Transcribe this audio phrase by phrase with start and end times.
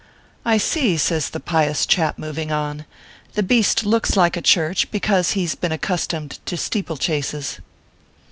[0.53, 2.85] "I see," says the pious chap, moving on;"
[3.35, 7.59] the beast looks like a church, because he s been accus tomed to steeple chases."